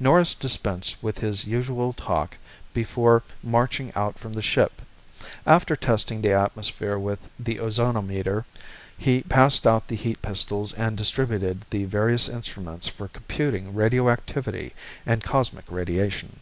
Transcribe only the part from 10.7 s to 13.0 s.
and distributed the various instruments